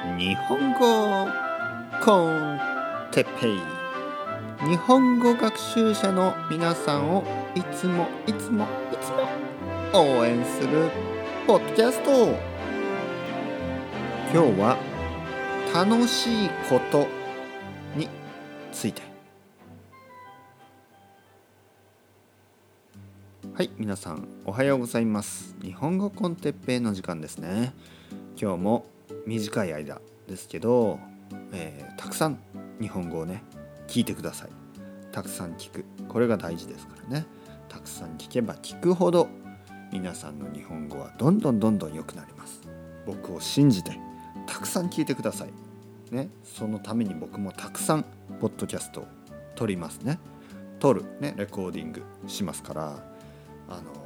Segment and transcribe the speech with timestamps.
[0.00, 1.28] 日本語
[2.02, 2.58] コン
[3.12, 3.60] テッペイ。
[4.66, 7.22] 日本語学習者の皆さんを
[7.54, 10.90] いつもいつもいつも応援する
[11.46, 12.28] ポッドキャスト。
[14.32, 14.78] 今日は
[15.74, 17.06] 楽しいこと
[17.94, 18.08] に
[18.72, 19.02] ついて。
[23.52, 25.54] はい皆さんおはようございます。
[25.60, 27.74] 日本語コンテッペイの時間ですね。
[28.40, 28.86] 今日も
[29.26, 30.98] 短い間ですけど、
[31.52, 32.38] えー、たくさん
[32.80, 33.42] 日本語をね
[33.86, 34.50] 聞いてください。
[35.12, 35.84] たくさん聞く。
[36.08, 37.26] これが大事ですからね。
[37.68, 39.28] たくさん聞けば聞くほど
[39.92, 42.60] 皆さんの日本語はどんどんどんどん良くなります。
[43.06, 43.98] 僕を信じて
[44.46, 46.14] たくさん聞いてください。
[46.14, 46.28] ね。
[46.44, 48.04] そのために僕もたくさん
[48.40, 49.08] ポッドキャストを
[49.54, 50.18] 撮りますね。
[50.78, 51.04] 撮る。
[51.20, 51.34] ね。
[51.36, 53.02] レコーディングしますから
[53.68, 54.00] あの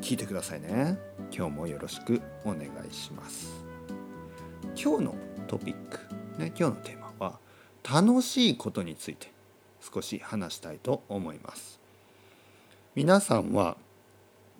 [0.00, 0.98] 聞いてくださいね。
[1.34, 3.61] 今日もよろしくお願いします。
[4.74, 5.14] 今日の
[5.48, 5.98] トピック、
[6.40, 7.38] ね、今日のテーマは
[7.88, 9.30] 楽しいことについて
[9.80, 11.78] 少し話したいと思います。
[12.94, 13.76] 皆さんは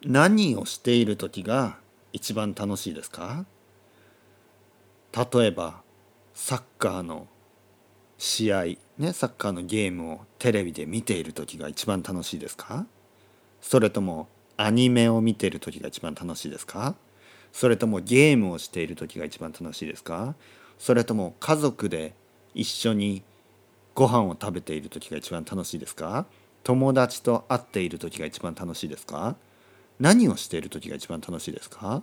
[0.04, 1.78] 何をしている時が
[2.12, 3.46] 一番楽しいですか？
[5.12, 5.82] 例えば
[6.34, 7.26] サッカーの
[8.18, 8.64] 試合
[8.98, 12.86] ねサッカーのゲームをテレビで見ている時が一番楽しいですか？
[13.60, 16.96] それともアニメを見ている時が一番楽しいですか？
[17.52, 20.34] それともゲームをしている時が一番楽しいですか？
[20.78, 22.14] それとも家族で
[22.54, 23.22] 一緒に
[23.94, 26.26] ご飯を食べている時が一番楽しいですか？
[26.64, 29.36] 友達と会っている時が一番楽しいですか？
[30.00, 32.02] 何をしている時が一番楽しいですか？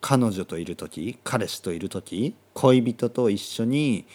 [0.00, 4.06] 彼女といる時彼氏といる時恋人と一緒に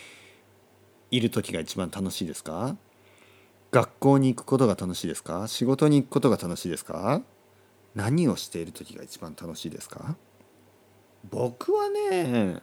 [1.12, 2.76] いる時が一番楽しいですか？
[3.72, 5.48] 学校に行くことが楽しいですか？
[5.48, 7.22] 仕事に行くことが楽しいですか？
[7.96, 10.16] 何をしている時が一番楽しいですか？
[11.30, 12.62] 僕はね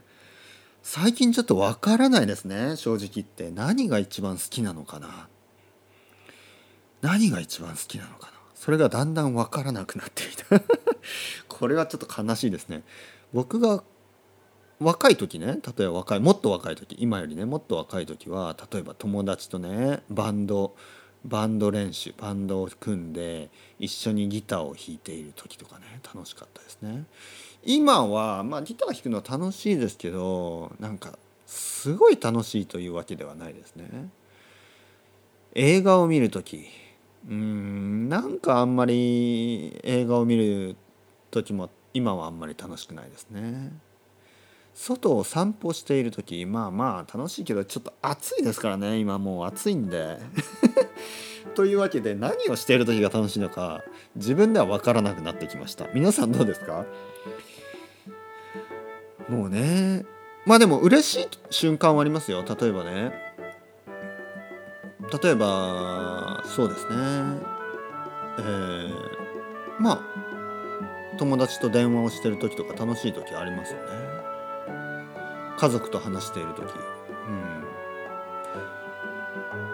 [0.83, 3.51] 最近ちょっとわからないですね正直言って。
[3.51, 5.29] 何が一番好きなのかな。
[7.03, 8.33] 何が一番好きなのかな。
[8.55, 10.61] それがだんだんわからなくなってきた。
[11.49, 12.83] これはちょっと悲しいですね。
[13.33, 13.85] 僕が
[14.81, 20.75] 若い時ね例えば若いもっと若い時今よりねもっと若い時は例えば友達とねバンド
[21.25, 27.05] バンド練習バンドを組んで一緒にギターを弾いている時とかね楽しかったですね。
[27.65, 34.09] 今はまあギター弾くのは楽しいですけどなんかすごい楽しいというわけではないですね。
[35.55, 36.67] 映画を見る時
[37.29, 40.77] うんなんかあんまり映画を見る
[41.31, 43.73] 時も今はあんまり楽しくないですね。
[44.75, 48.99] 外を散歩している時まあまあ楽しいけどちょっと暑いですからね。
[48.99, 50.19] 今もう暑いんで。
[51.57, 53.83] というわけで何をしている時が楽しいのか
[54.15, 55.89] 自分では分からなくなってきました。
[55.93, 56.87] 皆さんどうですか？
[59.31, 60.05] もうね。
[60.45, 62.45] まあでも嬉しい瞬間はありますよ。
[62.45, 63.13] 例えばね。
[65.23, 66.97] 例えばそうですね。
[68.39, 68.91] えー、
[69.79, 70.01] まあ
[71.19, 73.85] 友達と電話をしてる時とか楽しい時ありますよね。
[75.59, 76.63] 家族と話している時。
[76.63, 77.65] うん。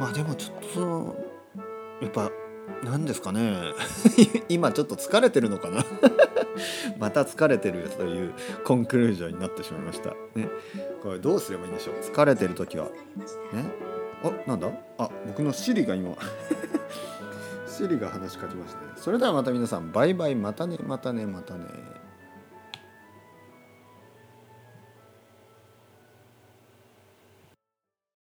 [0.01, 1.17] まあでもちょっと
[2.03, 2.31] やっぱ
[2.85, 3.73] 何ですかね。
[4.49, 5.85] 今ちょっと疲れてるのかな。
[6.99, 8.33] また疲れてるという
[8.65, 10.11] コンクルージョンになってしまいました。
[10.35, 10.49] ね、
[11.03, 11.97] これどうすればいいんでしょう。
[11.97, 12.87] 疲れてる時は。
[12.87, 12.93] ね、
[14.23, 14.69] あなんだ？
[14.99, 16.15] あ僕のシリが今。
[17.69, 18.87] シリが話しかけましたね。
[18.97, 19.93] それではまた皆さん。
[19.93, 20.35] バイバイ。
[20.35, 21.67] またねまたねまたね。